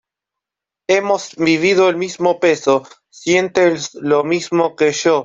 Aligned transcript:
hemos 0.87 1.35
vivido 1.35 1.87
el 1.89 1.95
mismo 1.95 2.39
peso, 2.39 2.87
sientes 3.11 3.93
lo 3.93 4.23
mismo 4.23 4.75
que 4.75 4.91
yo. 4.93 5.19